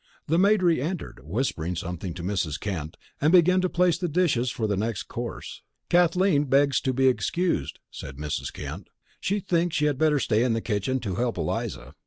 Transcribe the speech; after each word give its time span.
The 0.25 0.39
maid 0.39 0.63
reentered, 0.63 1.19
whispered 1.21 1.77
something 1.77 2.15
to 2.15 2.23
Mrs. 2.23 2.59
Kent, 2.59 2.97
and 3.21 3.31
began 3.31 3.61
to 3.61 3.69
place 3.69 3.99
the 3.99 4.07
dishes 4.07 4.49
for 4.49 4.65
the 4.65 4.75
next 4.75 5.03
course. 5.03 5.61
"Kathleen 5.89 6.45
begs 6.45 6.81
to 6.81 6.91
be 6.91 7.07
excused," 7.07 7.77
said 7.91 8.17
Mrs. 8.17 8.51
Kent. 8.51 8.87
"She 9.19 9.39
thinks 9.39 9.75
she 9.75 9.85
had 9.85 9.99
better 9.99 10.17
stay 10.17 10.43
in 10.43 10.53
the 10.53 10.59
kitchen 10.61 10.99
to 11.01 11.17
help 11.17 11.37
Eliza." 11.37 11.93